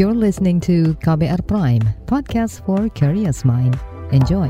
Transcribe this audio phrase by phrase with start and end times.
[0.00, 3.76] You're listening to KBR Prime, podcast for curious mind.
[4.16, 4.48] Enjoy.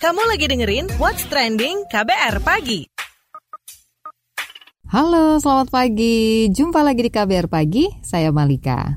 [0.00, 2.88] Kamu lagi dengerin What's Trending KBR Pagi.
[4.88, 6.48] Halo, selamat pagi.
[6.48, 7.92] Jumpa lagi di KBR Pagi.
[8.00, 8.96] Saya Malika.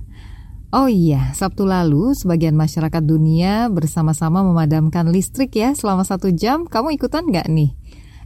[0.71, 6.71] Oh iya, Sabtu lalu sebagian masyarakat dunia bersama-sama memadamkan listrik ya selama satu jam.
[6.71, 7.75] Kamu ikutan nggak nih?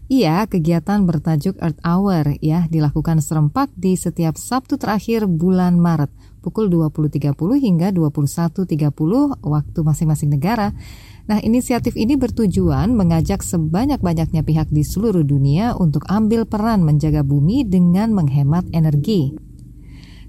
[0.09, 6.09] Iya, kegiatan bertajuk Earth Hour ya dilakukan serempak di setiap Sabtu terakhir bulan Maret
[6.41, 8.65] pukul 20.30 hingga 21.30
[9.45, 10.73] waktu masing-masing negara.
[11.29, 17.69] Nah, inisiatif ini bertujuan mengajak sebanyak-banyaknya pihak di seluruh dunia untuk ambil peran menjaga bumi
[17.69, 19.37] dengan menghemat energi.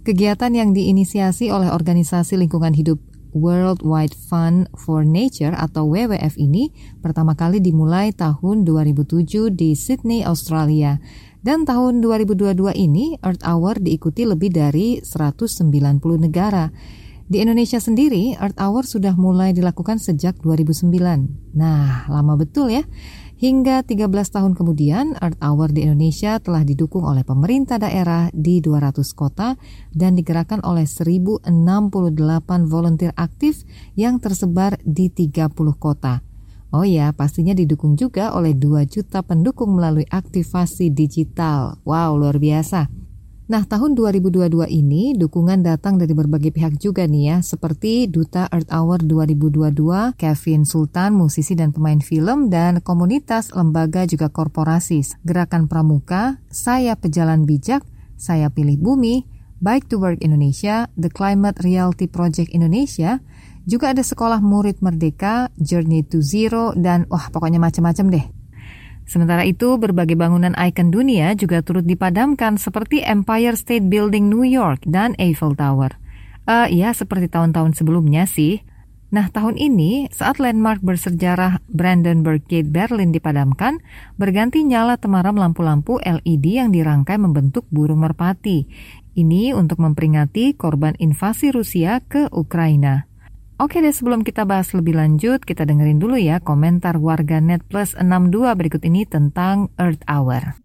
[0.04, 3.00] Kegiatan yang diinisiasi oleh organisasi lingkungan hidup
[3.36, 10.26] World Wide Fund for Nature atau WWF ini pertama kali dimulai tahun 2007 di Sydney,
[10.26, 10.98] Australia.
[11.40, 15.72] Dan tahun 2022 ini Earth Hour diikuti lebih dari 190
[16.20, 16.68] negara.
[17.30, 21.54] Di Indonesia sendiri, Earth Hour sudah mulai dilakukan sejak 2009.
[21.54, 22.84] Nah, lama betul ya.
[23.40, 29.00] Hingga 13 tahun kemudian, Earth Hour di Indonesia telah didukung oleh pemerintah daerah di 200
[29.16, 29.56] kota
[29.96, 31.48] dan digerakkan oleh 1068
[32.68, 33.64] volunteer aktif
[33.96, 36.20] yang tersebar di 30 kota.
[36.68, 41.80] Oh ya, pastinya didukung juga oleh 2 juta pendukung melalui aktivasi digital.
[41.88, 42.99] Wow, luar biasa.
[43.50, 48.70] Nah, tahun 2022 ini dukungan datang dari berbagai pihak juga nih ya, seperti Duta Earth
[48.70, 56.38] Hour 2022, Kevin Sultan, musisi dan pemain film, dan komunitas, lembaga juga korporasi, Gerakan Pramuka,
[56.46, 57.82] Saya Pejalan Bijak,
[58.14, 59.26] Saya Pilih Bumi,
[59.58, 63.18] Bike to Work Indonesia, The Climate Reality Project Indonesia,
[63.66, 68.39] juga ada sekolah murid merdeka, Journey to Zero, dan wah pokoknya macam-macam deh.
[69.10, 74.86] Sementara itu, berbagai bangunan ikon dunia juga turut dipadamkan seperti Empire State Building New York
[74.86, 75.98] dan Eiffel Tower.
[76.46, 78.62] Uh, ya, seperti tahun-tahun sebelumnya sih.
[79.10, 83.82] Nah, tahun ini saat landmark bersejarah Brandenburg Gate Berlin dipadamkan,
[84.14, 88.70] berganti nyala temaram lampu-lampu LED yang dirangkai membentuk burung merpati.
[89.18, 93.09] Ini untuk memperingati korban invasi Rusia ke Ukraina.
[93.60, 97.92] Oke deh sebelum kita bahas lebih lanjut, kita dengerin dulu ya komentar warga Net Plus
[97.92, 100.56] 62 berikut ini tentang Earth Hour.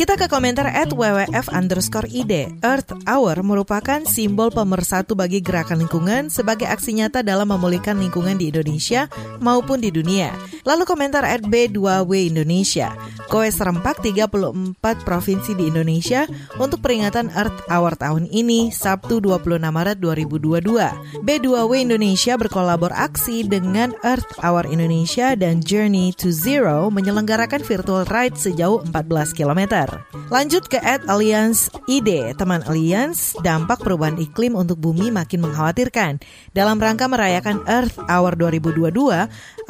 [0.00, 2.64] Kita ke komentar at WWF underscore ID.
[2.64, 8.48] Earth Hour merupakan simbol pemersatu bagi gerakan lingkungan sebagai aksi nyata dalam memulihkan lingkungan di
[8.48, 9.12] Indonesia
[9.44, 10.32] maupun di dunia.
[10.64, 12.96] Lalu komentar at B2W Indonesia.
[13.28, 16.24] Kowe serempak 34 provinsi di Indonesia
[16.56, 21.22] untuk peringatan Earth Hour tahun ini, Sabtu 26 Maret 2022.
[21.22, 28.40] B2W Indonesia berkolabor aksi dengan Earth Hour Indonesia dan Journey to Zero menyelenggarakan virtual ride
[28.40, 29.89] sejauh 14 km.
[30.30, 36.22] Lanjut ke Ad Alliance ID, teman Alliance, dampak perubahan iklim untuk bumi makin mengkhawatirkan.
[36.54, 38.90] Dalam rangka merayakan Earth Hour 2022,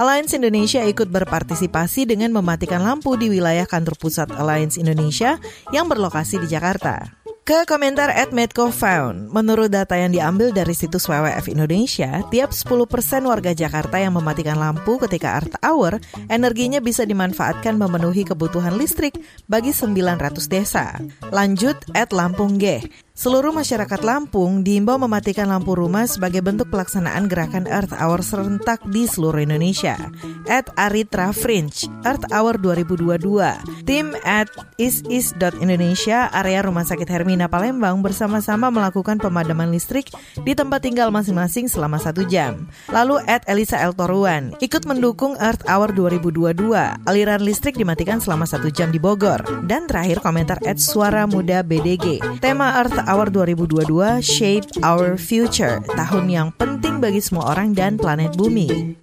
[0.01, 5.37] Alliance Indonesia ikut berpartisipasi dengan mematikan lampu di wilayah kantor pusat Alliance Indonesia
[5.71, 7.20] yang berlokasi di Jakarta.
[7.51, 12.87] Ke komentar at Medcofound, menurut data yang diambil dari situs WWF Indonesia, tiap 10%
[13.27, 15.99] warga Jakarta yang mematikan lampu ketika Earth Hour,
[16.31, 19.19] energinya bisa dimanfaatkan memenuhi kebutuhan listrik
[19.51, 21.03] bagi 900 desa.
[21.35, 22.87] Lanjut at Lampung G.
[23.21, 29.05] Seluruh masyarakat Lampung diimbau mematikan lampu rumah sebagai bentuk pelaksanaan gerakan Earth Hour serentak di
[29.05, 30.09] seluruh Indonesia.
[30.49, 33.85] At Aritra Fringe, Earth Hour 2022.
[33.85, 34.49] Tim at
[34.81, 40.09] isis.indonesia, area Rumah Sakit Hermina Palembang bersama-sama melakukan pemadaman listrik
[40.41, 42.73] di tempat tinggal masing-masing selama satu jam.
[42.89, 46.57] Lalu at Elisa El Toruan, ikut mendukung Earth Hour 2022.
[47.05, 49.45] Aliran listrik dimatikan selama satu jam di Bogor.
[49.69, 52.41] Dan terakhir komentar at Suara Muda BDG.
[52.41, 58.39] Tema Earth Hour 2022 Shape Our Future, tahun yang penting bagi semua orang dan planet
[58.39, 58.95] bumi.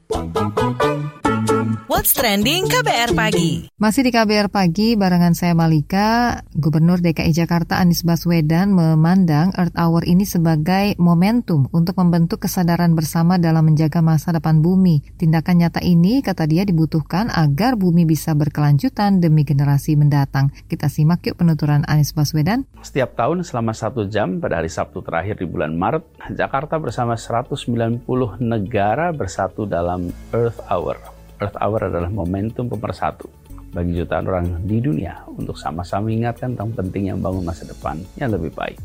[1.88, 8.04] What's Trending KBR Pagi Masih di KBR Pagi, barengan saya Malika, Gubernur DKI Jakarta Anies
[8.04, 14.60] Baswedan memandang Earth Hour ini sebagai momentum untuk membentuk kesadaran bersama dalam menjaga masa depan
[14.60, 15.00] bumi.
[15.16, 20.51] Tindakan nyata ini, kata dia, dibutuhkan agar bumi bisa berkelanjutan demi generasi mendatang.
[20.68, 22.68] Kita simak yuk penuturan Anies Baswedan.
[22.84, 28.04] Setiap tahun selama satu jam pada hari Sabtu terakhir di bulan Maret, Jakarta bersama 190
[28.44, 33.30] negara bersatu dalam Earth Hour Earth Hour adalah momentum pemersatu
[33.69, 38.50] bagi jutaan orang di dunia untuk sama-sama mengingatkan tentang pentingnya membangun masa depan yang lebih
[38.57, 38.81] baik.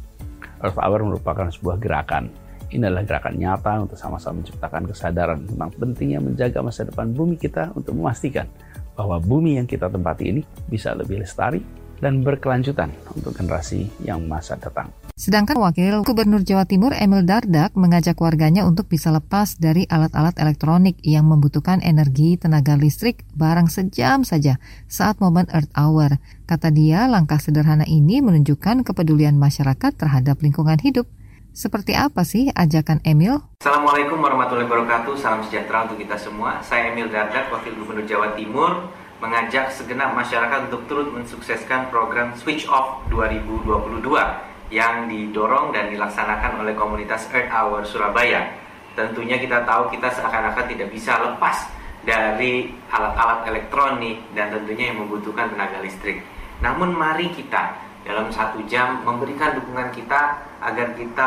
[0.61, 2.29] Earth Hour merupakan sebuah gerakan
[2.73, 7.69] Ini adalah gerakan nyata untuk sama-sama menciptakan kesadaran tentang pentingnya menjaga masa depan bumi kita
[7.77, 8.49] untuk memastikan
[8.97, 10.41] bahwa bumi yang kita tempati ini
[10.73, 11.61] bisa lebih lestari
[12.01, 14.89] dan berkelanjutan untuk generasi yang masa datang.
[15.23, 20.99] Sedangkan Wakil Gubernur Jawa Timur Emil Dardak mengajak warganya untuk bisa lepas dari alat-alat elektronik
[20.99, 24.59] yang membutuhkan energi tenaga listrik barang sejam saja
[24.91, 26.19] saat momen Earth Hour.
[26.43, 31.07] Kata dia, langkah sederhana ini menunjukkan kepedulian masyarakat terhadap lingkungan hidup.
[31.55, 33.47] Seperti apa sih ajakan Emil?
[33.63, 35.15] Assalamualaikum warahmatullahi wabarakatuh.
[35.23, 36.59] Salam sejahtera untuk kita semua.
[36.67, 38.91] Saya Emil Dardak, Wakil Gubernur Jawa Timur,
[39.23, 46.73] mengajak segenap masyarakat untuk turut mensukseskan program Switch Off 2022 yang didorong dan dilaksanakan oleh
[46.73, 48.57] komunitas Earth Hour Surabaya.
[48.97, 51.69] Tentunya kita tahu kita seakan-akan tidak bisa lepas
[52.03, 56.25] dari alat-alat elektronik dan tentunya yang membutuhkan tenaga listrik.
[56.65, 61.27] Namun mari kita dalam satu jam memberikan dukungan kita agar kita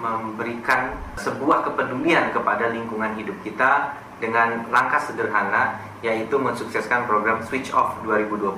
[0.00, 8.00] memberikan sebuah kepedulian kepada lingkungan hidup kita dengan langkah sederhana yaitu mensukseskan program Switch Off
[8.02, 8.56] 2022.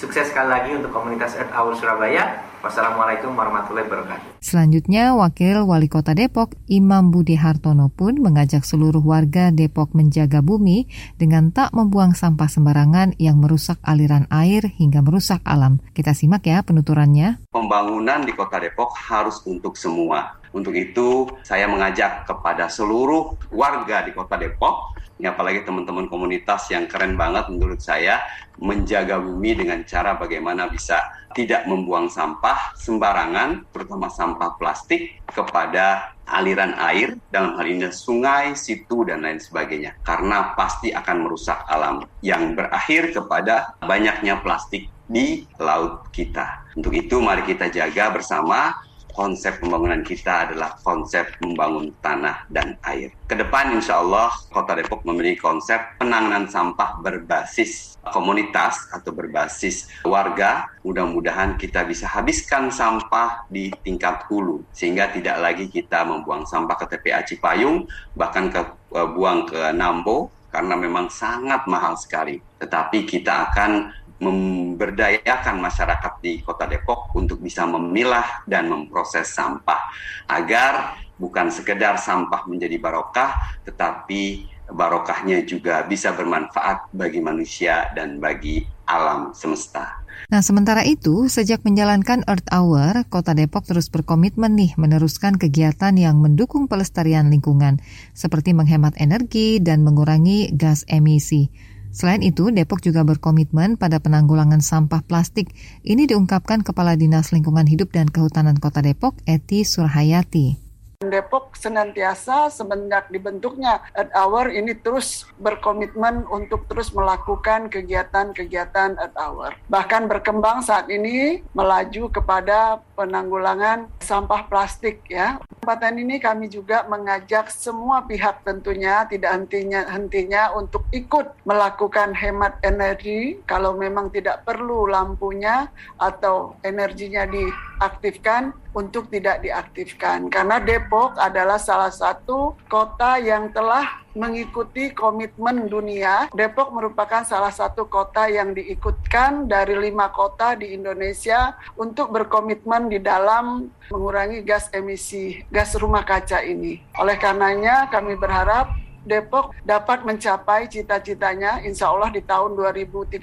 [0.00, 2.49] Sukses sekali lagi untuk komunitas Earth Hour Surabaya.
[2.60, 4.28] Wassalamualaikum warahmatullahi wabarakatuh.
[4.44, 10.84] Selanjutnya, Wakil Wali Kota Depok, Imam Budi Hartono pun mengajak seluruh warga Depok menjaga bumi
[11.16, 15.80] dengan tak membuang sampah sembarangan yang merusak aliran air hingga merusak alam.
[15.96, 17.40] Kita simak ya penuturannya.
[17.48, 20.39] Pembangunan di Kota Depok harus untuk semua.
[20.50, 27.18] Untuk itu, saya mengajak kepada seluruh warga di Kota Depok apalagi teman-teman komunitas yang keren
[27.18, 28.24] banget menurut saya
[28.56, 31.00] menjaga bumi dengan cara bagaimana bisa
[31.36, 39.02] tidak membuang sampah sembarangan terutama sampah plastik kepada aliran air dalam hal ini sungai, situ
[39.04, 46.06] dan lain sebagainya karena pasti akan merusak alam yang berakhir kepada banyaknya plastik di laut
[46.14, 46.70] kita.
[46.78, 48.78] Untuk itu mari kita jaga bersama
[49.14, 53.12] konsep pembangunan kita adalah konsep membangun tanah dan air.
[53.26, 60.66] Ke depan insya Allah Kota Depok memiliki konsep penanganan sampah berbasis komunitas atau berbasis warga.
[60.80, 66.96] Mudah-mudahan kita bisa habiskan sampah di tingkat hulu sehingga tidak lagi kita membuang sampah ke
[66.96, 67.84] TPA Cipayung
[68.16, 68.60] bahkan ke
[68.96, 72.42] uh, buang ke Nambo karena memang sangat mahal sekali.
[72.58, 79.90] Tetapi kita akan memberdayakan masyarakat di Kota Depok untuk bisa memilah dan memproses sampah
[80.28, 88.62] agar bukan sekedar sampah menjadi barokah tetapi barokahnya juga bisa bermanfaat bagi manusia dan bagi
[88.86, 90.00] alam semesta.
[90.30, 96.22] Nah, sementara itu, sejak menjalankan Earth Hour, Kota Depok terus berkomitmen nih meneruskan kegiatan yang
[96.22, 97.82] mendukung pelestarian lingkungan,
[98.14, 101.50] seperti menghemat energi dan mengurangi gas emisi.
[101.90, 105.50] Selain itu, Depok juga berkomitmen pada penanggulangan sampah plastik.
[105.82, 110.70] Ini diungkapkan Kepala Dinas Lingkungan Hidup dan Kehutanan Kota Depok, Eti Surhayati.
[111.00, 119.56] Depok senantiasa semenjak dibentuknya Earth Hour ini terus berkomitmen untuk terus melakukan kegiatan-kegiatan Earth Hour.
[119.72, 125.40] Bahkan berkembang saat ini melaju kepada penanggulangan sampah plastik ya.
[125.40, 132.60] Kesempatan ini kami juga mengajak semua pihak tentunya tidak hentinya hentinya untuk ikut melakukan hemat
[132.60, 141.56] energi kalau memang tidak perlu lampunya atau energinya diaktifkan untuk tidak diaktifkan karena Depok adalah
[141.56, 146.26] salah satu kota yang telah mengikuti komitmen dunia.
[146.34, 152.98] Depok merupakan salah satu kota yang diikutkan dari lima kota di Indonesia untuk berkomitmen di
[152.98, 156.82] dalam mengurangi gas emisi gas rumah kaca ini.
[156.98, 163.16] Oleh karenanya kami berharap Depok dapat mencapai cita-citanya insya Allah di tahun 2030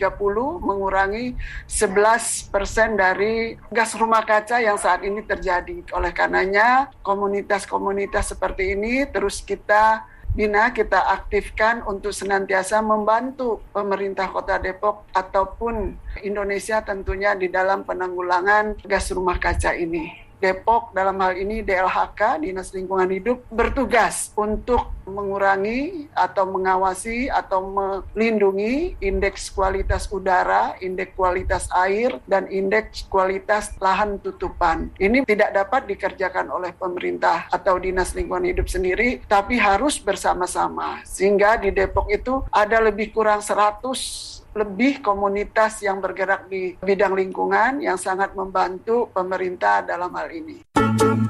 [0.57, 1.37] mengurangi
[1.69, 5.85] 11 persen dari gas rumah kaca yang saat ini terjadi.
[5.93, 10.01] Oleh karenanya komunitas-komunitas seperti ini terus kita
[10.37, 18.85] bina kita aktifkan untuk senantiasa membantu pemerintah Kota Depok ataupun Indonesia tentunya di dalam penanggulangan
[18.85, 20.26] gas rumah kaca ini.
[20.37, 28.99] Depok dalam hal ini DLHK Dinas Lingkungan Hidup bertugas untuk mengurangi atau mengawasi atau melindungi
[29.01, 34.93] indeks kualitas udara, indeks kualitas air dan indeks kualitas lahan tutupan.
[35.01, 41.01] Ini tidak dapat dikerjakan oleh pemerintah atau Dinas Lingkungan Hidup sendiri tapi harus bersama-sama.
[41.01, 47.77] Sehingga di Depok itu ada lebih kurang 100 lebih komunitas yang bergerak di bidang lingkungan
[47.77, 50.65] yang sangat membantu pemerintah dalam hal ini.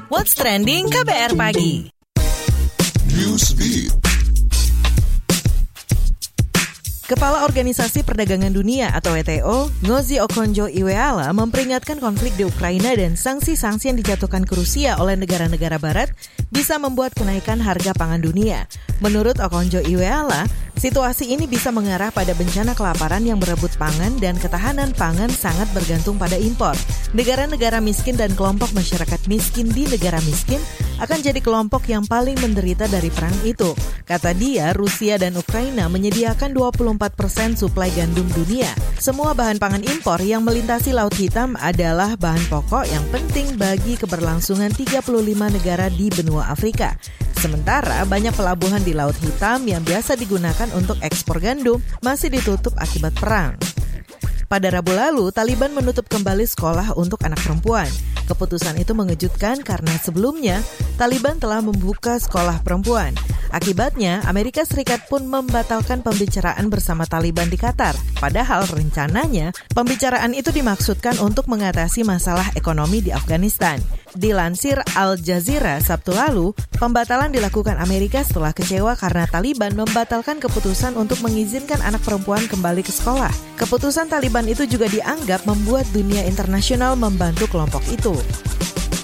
[0.07, 1.91] What's trending KBR pagi?
[3.11, 4.07] Newsbeat.
[7.07, 13.97] Kepala Organisasi Perdagangan Dunia atau WTO, Ngozi Okonjo-Iweala memperingatkan konflik di Ukraina dan sanksi-sanksi yang
[14.03, 16.11] dijatuhkan ke Rusia oleh negara-negara barat
[16.51, 18.67] bisa membuat kenaikan harga pangan dunia.
[18.99, 24.93] Menurut Okonjo Iweala, situasi ini bisa mengarah pada bencana kelaparan yang berebut pangan dan ketahanan
[24.93, 26.77] pangan sangat bergantung pada impor.
[27.11, 30.61] Negara-negara miskin dan kelompok masyarakat miskin di negara miskin
[30.97, 33.73] akan jadi kelompok yang paling menderita dari perang itu.
[34.07, 38.69] Kata dia, Rusia dan Ukraina menyediakan 24 persen suplai gandum dunia.
[38.97, 44.73] Semua bahan pangan impor yang melintasi Laut Hitam adalah bahan pokok yang penting bagi keberlangsungan
[44.73, 45.05] 35
[45.53, 46.97] negara di benua Afrika.
[47.37, 53.13] Sementara banyak pelabuhan di Laut Hitam yang biasa digunakan untuk ekspor gandum masih ditutup akibat
[53.13, 53.53] perang.
[54.47, 57.91] Pada Rabu lalu, Taliban menutup kembali sekolah untuk anak perempuan.
[58.25, 60.63] Keputusan itu mengejutkan karena sebelumnya
[60.95, 63.11] Taliban telah membuka sekolah perempuan.
[63.51, 67.95] Akibatnya, Amerika Serikat pun membatalkan pembicaraan bersama Taliban di Qatar.
[68.19, 73.79] Padahal rencananya, pembicaraan itu dimaksudkan untuk mengatasi masalah ekonomi di Afghanistan.
[74.17, 81.21] Dilansir Al Jazeera Sabtu lalu, pembatalan dilakukan Amerika setelah kecewa karena Taliban membatalkan keputusan untuk
[81.21, 83.29] mengizinkan anak perempuan kembali ke sekolah.
[83.61, 88.17] Keputusan Taliban itu juga dianggap membuat dunia internasional membantu kelompok itu.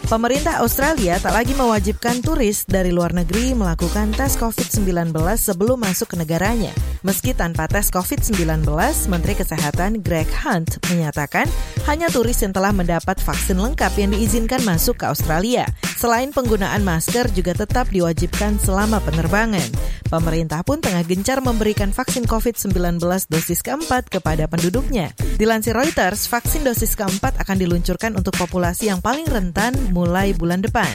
[0.04, 6.16] Pemerintah Australia tak lagi mewajibkan turis dari luar negeri melakukan tes COVID-19 sebelum masuk ke
[6.20, 6.76] negaranya.
[7.08, 8.68] Meski tanpa tes COVID-19,
[9.08, 11.48] Menteri Kesehatan Greg Hunt menyatakan
[11.88, 15.64] hanya turis yang telah mendapat vaksin lengkap yang diizinkan masuk ke Australia.
[15.96, 19.68] Selain penggunaan masker juga tetap diwajibkan selama penerbangan.
[20.12, 25.10] Pemerintah pun tengah gencar memberikan vaksin COVID-19 dosis keempat kepada penduduknya.
[25.42, 30.90] Dilansir Reuters, vaksin dosis keempat akan diluncurkan untuk populasi yang paling rentan mulai bulan depan.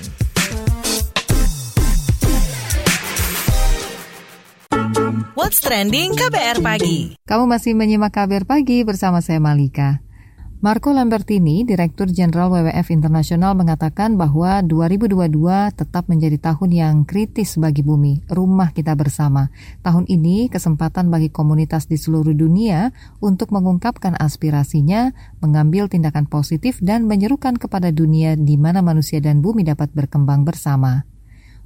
[5.39, 10.03] What's Trending KBR Pagi Kamu masih menyimak KBR Pagi bersama saya Malika.
[10.59, 15.31] Marco Lambertini, Direktur Jenderal WWF Internasional mengatakan bahwa 2022
[15.71, 19.55] tetap menjadi tahun yang kritis bagi bumi, rumah kita bersama.
[19.87, 22.91] Tahun ini kesempatan bagi komunitas di seluruh dunia
[23.23, 29.63] untuk mengungkapkan aspirasinya, mengambil tindakan positif dan menyerukan kepada dunia di mana manusia dan bumi
[29.63, 31.07] dapat berkembang bersama.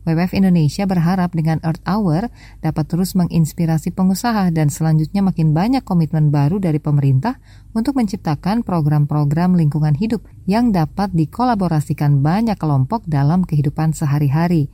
[0.03, 2.27] WWF Indonesia berharap dengan Earth Hour
[2.59, 7.39] dapat terus menginspirasi pengusaha dan selanjutnya makin banyak komitmen baru dari pemerintah
[7.71, 14.67] untuk menciptakan program-program lingkungan hidup yang dapat dikolaborasikan banyak kelompok dalam kehidupan sehari-hari.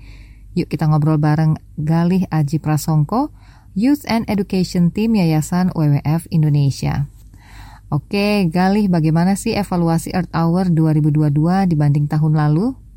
[0.57, 3.29] Yuk kita ngobrol bareng Galih Aji Prasongko,
[3.77, 7.05] Youth and Education Team Yayasan WWF Indonesia.
[7.89, 12.88] Oke, Galih, bagaimana sih evaluasi Earth Hour 2022 dibanding tahun lalu?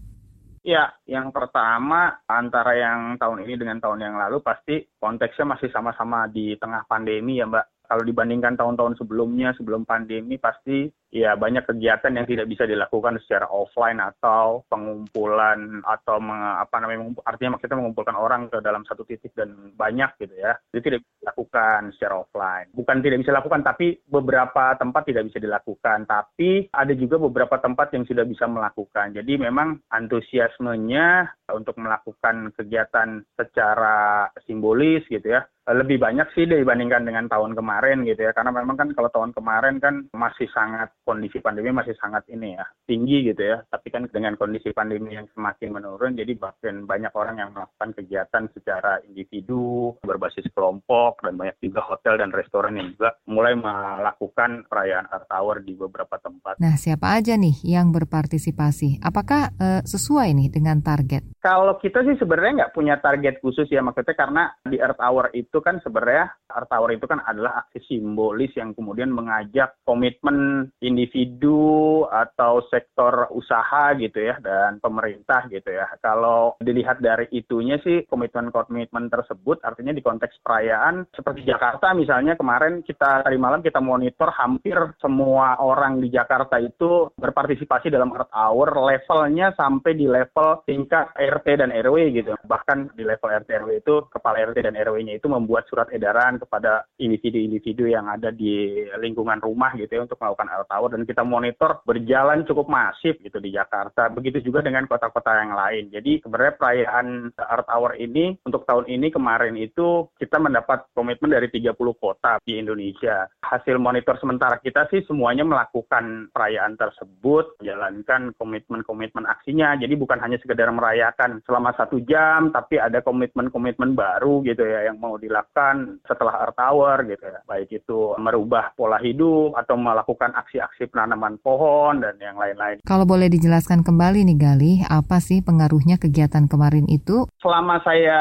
[0.62, 6.30] Ya, yang pertama antara yang tahun ini dengan tahun yang lalu pasti konteksnya masih sama-sama
[6.30, 7.90] di tengah pandemi ya Mbak.
[7.90, 13.46] Kalau dibandingkan tahun-tahun sebelumnya, sebelum pandemi pasti ya banyak kegiatan yang tidak bisa dilakukan secara
[13.52, 19.36] offline atau pengumpulan atau meng, apa namanya artinya kita mengumpulkan orang ke dalam satu titik
[19.36, 20.56] dan banyak gitu ya.
[20.72, 22.68] Itu tidak bisa dilakukan secara offline.
[22.72, 26.08] Bukan tidak bisa dilakukan tapi beberapa tempat tidak bisa dilakukan.
[26.08, 29.12] Tapi ada juga beberapa tempat yang sudah bisa melakukan.
[29.12, 37.30] Jadi memang antusiasmenya untuk melakukan kegiatan secara simbolis gitu ya lebih banyak sih dibandingkan dengan
[37.30, 38.32] tahun kemarin gitu ya.
[38.34, 42.66] Karena memang kan kalau tahun kemarin kan masih sangat kondisi pandemi masih sangat ini ya
[42.86, 43.58] tinggi gitu ya.
[43.68, 48.48] Tapi kan dengan kondisi pandemi yang semakin menurun, jadi bahkan banyak orang yang melakukan kegiatan
[48.52, 55.08] secara individu, berbasis kelompok, dan banyak juga hotel dan restoran yang juga mulai melakukan perayaan
[55.10, 56.60] Earth Hour di beberapa tempat.
[56.60, 59.00] Nah, siapa aja nih yang berpartisipasi?
[59.02, 61.24] Apakah uh, sesuai nih dengan target?
[61.42, 65.58] Kalau kita sih sebenarnya nggak punya target khusus ya maksudnya karena di Earth Hour itu
[65.64, 72.68] kan sebenarnya Earth Hour itu kan adalah aksi simbolis yang kemudian mengajak komitmen individu atau
[72.68, 75.88] sektor usaha gitu ya dan pemerintah gitu ya.
[76.04, 82.84] Kalau dilihat dari itunya sih komitmen-komitmen tersebut artinya di konteks perayaan seperti Jakarta misalnya kemarin
[82.84, 88.74] kita tadi malam kita monitor hampir semua orang di Jakarta itu berpartisipasi dalam Earth Hour
[88.90, 92.34] levelnya sampai di level tingkat RT dan RW gitu.
[92.42, 96.90] Bahkan di level RT RW itu kepala RT dan RW-nya itu membuat surat edaran kepada
[96.98, 101.84] individu-individu yang ada di lingkungan rumah gitu ya untuk melakukan Earth Hour dan kita monitor
[101.84, 104.08] berjalan cukup masif gitu di Jakarta.
[104.10, 105.92] Begitu juga dengan kota-kota yang lain.
[105.92, 111.52] Jadi sebenarnya perayaan Earth Hour ini untuk tahun ini kemarin itu kita mendapat komitmen dari
[111.52, 113.28] 30 kota di Indonesia.
[113.44, 119.76] Hasil monitor sementara kita sih semuanya melakukan perayaan tersebut, menjalankan komitmen-komitmen aksinya.
[119.76, 125.02] Jadi bukan hanya sekedar merayakan selama satu jam, tapi ada komitmen-komitmen baru gitu ya yang
[125.02, 127.40] mau dilakukan setelah Earth Hour gitu ya.
[127.44, 132.80] Baik itu merubah pola hidup atau melakukan aksi-aksi penanaman pohon dan yang lain-lain.
[132.86, 137.28] Kalau boleh dijelaskan kembali nih Gali, apa sih pengaruhnya kegiatan kemarin itu?
[137.44, 138.20] Selama saya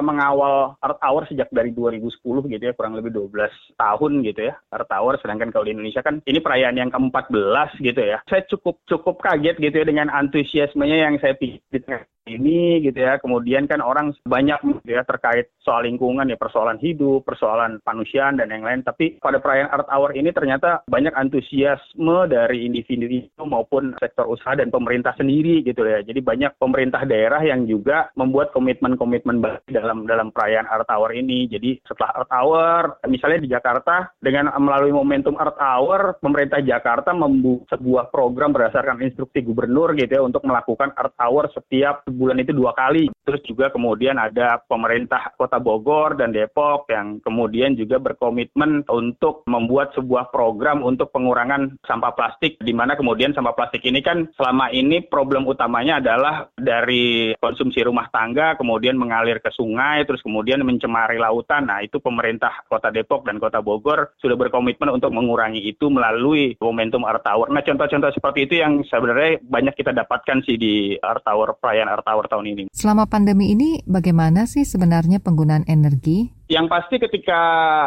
[0.00, 4.92] mengawal Earth Hour sejak dari 2010 gitu ya, kurang lebih 12 tahun gitu ya, Earth
[4.92, 8.18] Hour, sedangkan kalau di Indonesia kan ini perayaan yang ke-14 gitu ya.
[8.26, 13.18] Saya cukup cukup kaget gitu ya dengan antusiasmenya yang saya pikir ini gitu ya.
[13.18, 18.54] Kemudian kan orang banyak gitu ya terkait soal lingkungan ya persoalan hidup, persoalan manusiaan dan
[18.54, 18.86] yang lain.
[18.86, 24.70] Tapi pada perayaan Art Hour ini ternyata banyak antusiasme dari individu maupun sektor usaha dan
[24.70, 26.00] pemerintah sendiri gitu ya.
[26.04, 31.50] Jadi banyak pemerintah daerah yang juga membuat komitmen-komitmen baik dalam dalam perayaan Art Hour ini.
[31.50, 37.66] Jadi setelah Art Hour, misalnya di Jakarta dengan melalui momentum Art Hour, pemerintah Jakarta membuat
[37.72, 42.76] sebuah program berdasarkan instruksi gubernur gitu ya untuk melakukan Art Hour setiap bulan itu dua
[42.76, 43.08] kali.
[43.24, 49.96] Terus juga kemudian ada pemerintah Kota Bogor dan Depok yang kemudian juga berkomitmen untuk membuat
[49.96, 55.00] sebuah program untuk pengurangan sampah plastik di mana kemudian sampah plastik ini kan selama ini
[55.08, 61.70] problem utamanya adalah dari konsumsi rumah tangga kemudian mengalir ke sungai terus kemudian mencemari lautan.
[61.70, 67.06] Nah, itu pemerintah Kota Depok dan Kota Bogor sudah berkomitmen untuk mengurangi itu melalui momentum
[67.06, 67.46] Art Tower.
[67.46, 72.26] Nah, contoh-contoh seperti itu yang sebenarnya banyak kita dapatkan sih di Art Tower perayaan Tower
[72.26, 72.64] tahun ini.
[72.72, 76.39] Selama pandemi ini bagaimana sih sebenarnya penggunaan energi?
[76.50, 77.42] Yang pasti ketika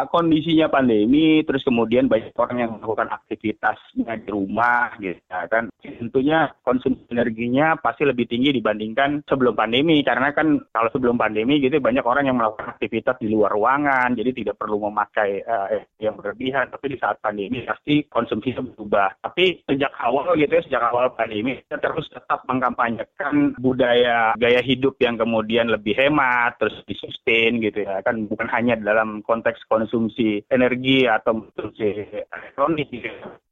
[0.07, 5.67] kondisinya pandemi, terus kemudian banyak orang yang melakukan aktivitasnya di rumah, gitu ya kan.
[5.83, 11.75] Tentunya konsumsi energinya pasti lebih tinggi dibandingkan sebelum pandemi, karena kan kalau sebelum pandemi gitu
[11.83, 16.71] banyak orang yang melakukan aktivitas di luar ruangan, jadi tidak perlu memakai uh, yang berlebihan.
[16.71, 19.27] Tapi di saat pandemi pasti konsumsinya berubah.
[19.27, 24.95] Tapi sejak awal gitu ya, sejak awal pandemi kita terus tetap mengkampanyekan budaya gaya hidup
[25.03, 31.09] yang kemudian lebih hemat, terus disustain gitu ya kan bukan hanya dalam konteks konsumsi energi
[31.09, 32.87] atau konsumsi elektronik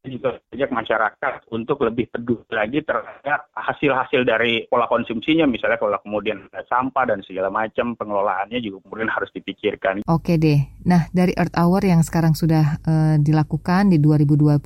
[0.02, 6.50] juga banyak masyarakat untuk lebih peduli lagi terhadap hasil-hasil dari pola konsumsinya misalnya kalau kemudian
[6.50, 10.02] ada sampah dan segala macam pengelolaannya juga kemudian harus dipikirkan.
[10.10, 10.58] Oke deh.
[10.90, 14.58] Nah, dari Earth Hour yang sekarang sudah uh, dilakukan di 2022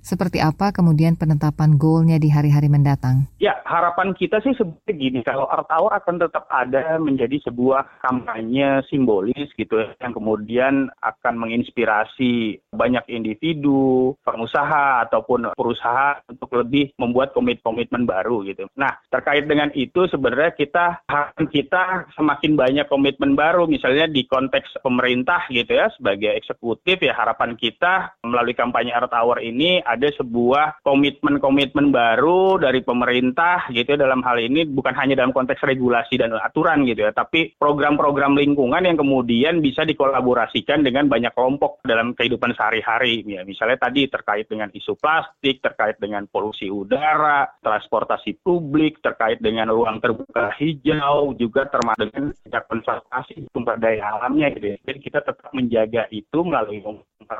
[0.00, 3.28] seperti apa kemudian penetapan goalnya di hari-hari mendatang?
[3.38, 8.82] Ya, harapan kita sih seperti gini, kalau Art Hour akan tetap ada menjadi sebuah kampanye
[8.88, 17.32] simbolis gitu ya, yang kemudian akan menginspirasi banyak individu, pengusaha ataupun perusahaan untuk lebih membuat
[17.36, 18.66] komit-komitmen baru gitu.
[18.76, 21.82] Nah, terkait dengan itu sebenarnya kita harapan kita
[22.14, 28.14] semakin banyak komitmen baru misalnya di konteks pemerintah gitu ya sebagai eksekutif ya harapan kita
[28.24, 34.38] melalui kampanye Art Hour ini ada sebuah komitmen-komitmen baru dari pemerintah gitu ya dalam hal
[34.38, 39.58] ini bukan hanya dalam konteks regulasi dan aturan gitu ya, tapi program-program lingkungan yang kemudian
[39.58, 43.26] bisa dikolaborasikan dengan banyak kelompok dalam kehidupan sehari-hari.
[43.26, 49.68] Ya, misalnya tadi terkait dengan isu plastik, terkait dengan polusi udara, transportasi publik, terkait dengan
[49.68, 52.30] ruang terbuka hijau, juga termasuk dengan
[52.70, 54.76] konservasi sumber daya alamnya gitu ya.
[54.86, 56.82] Jadi kita tetap menjaga itu melalui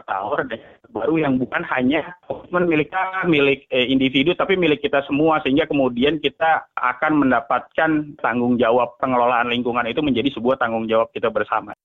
[0.06, 0.60] tower dan
[0.90, 2.88] baru yang bukan hanya komitmen milik
[3.28, 9.52] milik eh, individu tapi milik kita semua sehingga kemudian kita akan mendapatkan tanggung jawab pengelolaan
[9.52, 11.76] lingkungan itu menjadi sebuah tanggung jawab kita bersama.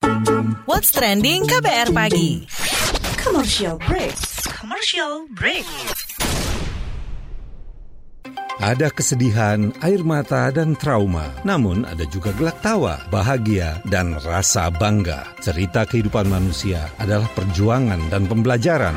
[0.64, 2.48] What's trending KBR pagi?
[3.20, 4.16] Commercial break.
[4.48, 5.66] Commercial break.
[8.56, 11.28] Ada kesedihan, air mata, dan trauma.
[11.44, 15.28] Namun ada juga gelak tawa, bahagia, dan rasa bangga.
[15.44, 18.96] Cerita kehidupan manusia adalah perjuangan dan pembelajaran.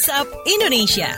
[0.00, 1.12] WhatsApp Indonesia.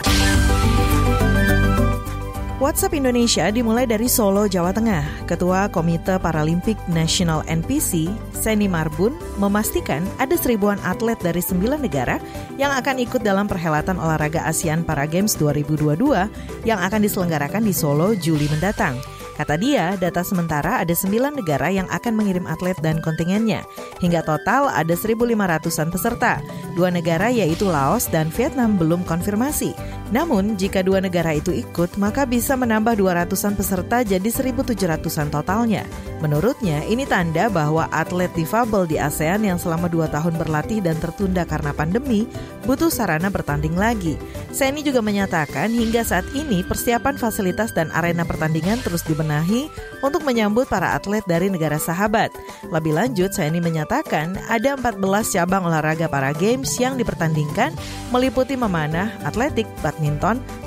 [2.59, 5.23] WhatsApp Indonesia dimulai dari Solo, Jawa Tengah.
[5.23, 12.19] Ketua Komite Paralimpik Nasional NPC, Seni Marbun, memastikan ada seribuan atlet dari sembilan negara
[12.59, 18.11] yang akan ikut dalam perhelatan olahraga ASEAN Para Games 2022 yang akan diselenggarakan di Solo
[18.19, 18.99] Juli mendatang.
[19.33, 23.65] Kata dia, data sementara ada 9 negara yang akan mengirim atlet dan kontingennya.
[23.97, 26.33] Hingga total ada 1.500-an peserta.
[26.77, 29.73] Dua negara yaitu Laos dan Vietnam belum konfirmasi.
[30.13, 35.89] Namun, jika dua negara itu ikut, maka bisa menambah 200-an peserta jadi 1.700-an totalnya.
[36.21, 41.49] Menurutnya, ini tanda bahwa atlet difabel di ASEAN yang selama dua tahun berlatih dan tertunda
[41.49, 42.29] karena pandemi,
[42.69, 44.13] butuh sarana bertanding lagi.
[44.53, 49.65] Seni juga menyatakan hingga saat ini persiapan fasilitas dan arena pertandingan terus dibenahi
[50.05, 52.29] untuk menyambut para atlet dari negara sahabat.
[52.69, 55.01] Lebih lanjut, Seni menyatakan ada 14
[55.33, 57.73] cabang olahraga para games yang dipertandingkan
[58.13, 60.02] meliputi memanah, atletik, badminton,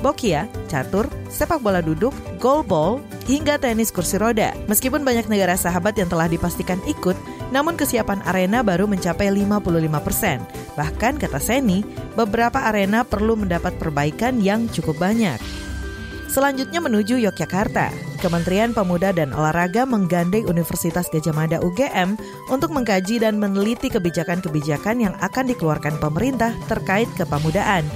[0.01, 4.55] bokia, catur, sepak bola duduk, goalball, hingga tenis kursi roda.
[4.71, 7.15] Meskipun banyak negara sahabat yang telah dipastikan ikut,
[7.51, 10.37] namun kesiapan arena baru mencapai 55 persen.
[10.75, 11.83] Bahkan kata Seni,
[12.15, 15.37] beberapa arena perlu mendapat perbaikan yang cukup banyak.
[16.27, 17.89] Selanjutnya menuju Yogyakarta.
[18.19, 22.19] Kementerian Pemuda dan Olahraga menggandeng Universitas Gajah Mada UGM
[22.51, 27.87] untuk mengkaji dan meneliti kebijakan-kebijakan yang akan dikeluarkan pemerintah terkait kepemudaan.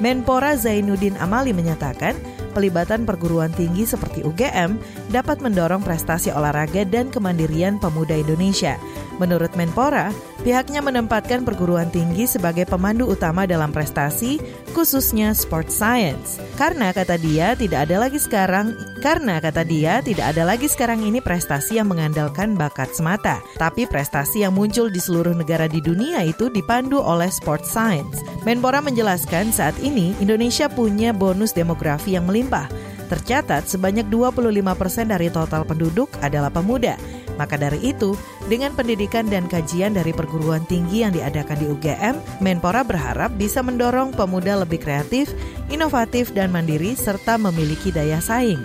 [0.00, 2.16] Menpora Zainuddin Amali menyatakan,
[2.56, 4.80] pelibatan perguruan tinggi seperti UGM
[5.12, 8.80] dapat mendorong prestasi olahraga dan kemandirian pemuda Indonesia.
[9.20, 10.08] Menurut Menpora,
[10.40, 14.40] pihaknya menempatkan perguruan tinggi sebagai pemandu utama dalam prestasi,
[14.72, 16.40] khususnya sport science.
[16.56, 18.72] Karena kata dia tidak ada lagi sekarang,
[19.04, 24.40] karena kata dia tidak ada lagi sekarang ini prestasi yang mengandalkan bakat semata, tapi prestasi
[24.40, 28.24] yang muncul di seluruh negara di dunia itu dipandu oleh sport science.
[28.48, 32.72] Menpora menjelaskan saat ini Indonesia punya bonus demografi yang melimpah.
[33.10, 36.94] Tercatat sebanyak 25% persen dari total penduduk adalah pemuda.
[37.40, 38.12] Maka dari itu,
[38.52, 44.12] dengan pendidikan dan kajian dari perguruan tinggi yang diadakan di UGM, Menpora berharap bisa mendorong
[44.12, 45.32] pemuda lebih kreatif,
[45.72, 48.60] inovatif, dan mandiri serta memiliki daya saing.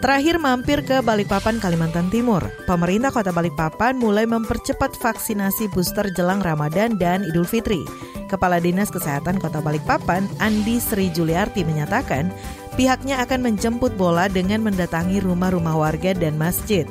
[0.00, 2.44] Terakhir mampir ke Balikpapan, Kalimantan Timur.
[2.68, 7.80] Pemerintah Kota Balikpapan mulai mempercepat vaksinasi booster jelang Ramadan dan Idul Fitri.
[8.28, 12.28] Kepala Dinas Kesehatan Kota Balikpapan, Andi Sri Juliarti menyatakan,
[12.76, 16.84] pihaknya akan menjemput bola dengan mendatangi rumah-rumah warga dan masjid.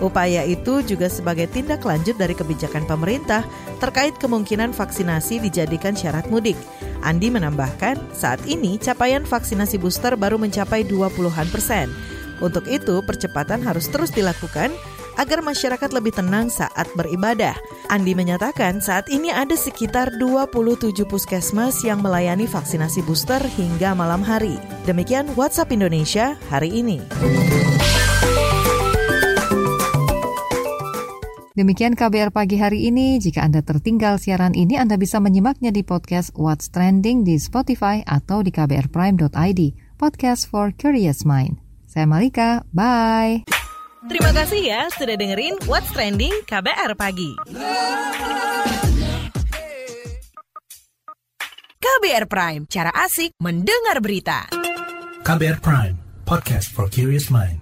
[0.00, 3.44] Upaya itu juga sebagai tindak lanjut dari kebijakan pemerintah
[3.84, 6.56] terkait kemungkinan vaksinasi dijadikan syarat mudik.
[7.04, 11.92] Andi menambahkan, saat ini capaian vaksinasi booster baru mencapai 20-an persen.
[12.40, 14.72] Untuk itu, percepatan harus terus dilakukan
[15.20, 17.52] agar masyarakat lebih tenang saat beribadah.
[17.92, 24.56] Andi menyatakan saat ini ada sekitar 27 puskesmas yang melayani vaksinasi booster hingga malam hari.
[24.88, 27.04] Demikian WhatsApp Indonesia hari ini.
[31.60, 33.20] Demikian KBR pagi hari ini.
[33.20, 38.40] Jika Anda tertinggal siaran ini, Anda bisa menyimaknya di podcast What's Trending di Spotify atau
[38.40, 39.60] di kbrprime.id.
[40.00, 41.60] Podcast for Curious Mind.
[41.84, 43.44] Saya Malika, bye.
[44.08, 47.36] Terima kasih ya sudah dengerin What's Trending KBR Pagi.
[51.76, 54.48] KBR Prime, cara asik mendengar berita.
[55.28, 57.59] KBR Prime, podcast for curious mind.